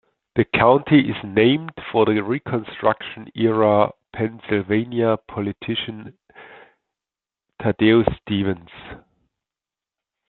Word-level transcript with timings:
The 0.33 0.45
county 0.45 1.11
is 1.11 1.23
named 1.23 1.73
for 1.91 2.05
the 2.07 2.23
Reconstruction 2.23 3.29
era 3.35 3.91
Pennsylvania 4.11 5.17
politician 5.27 6.17
Thaddeus 7.61 8.07
Stevens. 8.23 8.71